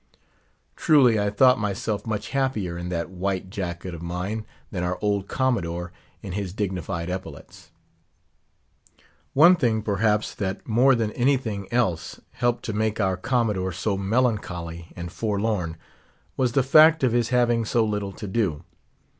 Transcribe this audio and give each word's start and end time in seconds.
Truly, 0.75 1.19
I 1.19 1.29
thought 1.29 1.59
myself 1.59 2.07
much 2.07 2.29
happier 2.29 2.75
in 2.75 2.89
that 2.89 3.11
white 3.11 3.51
jacket 3.51 3.93
of 3.93 4.01
mine, 4.01 4.47
than 4.71 4.81
our 4.83 4.97
old 4.99 5.27
Commodore 5.27 5.91
in 6.23 6.31
his 6.31 6.53
dignified 6.53 7.07
epaulets. 7.07 7.69
One 9.33 9.55
thing, 9.55 9.83
perhaps, 9.83 10.33
that 10.33 10.67
more 10.67 10.95
than 10.95 11.11
anything 11.11 11.67
else 11.71 12.19
helped 12.31 12.65
to 12.65 12.73
make 12.73 12.99
our 12.99 13.15
Commodore 13.15 13.71
so 13.71 13.95
melancholy 13.95 14.91
and 14.95 15.11
forlorn, 15.11 15.77
was 16.35 16.53
the 16.53 16.63
fact 16.63 17.03
of 17.03 17.11
his 17.11 17.29
having 17.29 17.63
so 17.63 17.85
little 17.85 18.11
to 18.11 18.27
do. 18.27 18.63